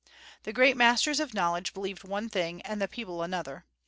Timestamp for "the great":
0.45-0.75